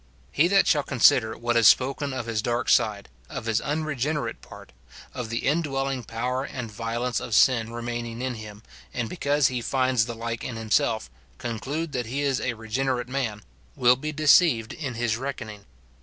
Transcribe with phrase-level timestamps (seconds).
[0.31, 4.71] He that shall consider what is spoken of his dark side, of his unregenerate part,
[5.13, 8.63] of the indwelling power and violence of sin remaining in him,
[8.95, 13.43] and because he finds the like in himself, conclude that he is a regenerate man,
[13.75, 15.65] will be deceived in his reckoning.